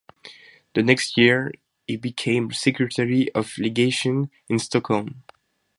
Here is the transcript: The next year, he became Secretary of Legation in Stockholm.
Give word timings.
The 0.73 0.81
next 0.81 1.15
year, 1.15 1.51
he 1.85 1.95
became 1.95 2.49
Secretary 2.53 3.31
of 3.33 3.55
Legation 3.59 4.31
in 4.49 4.57
Stockholm. 4.57 5.21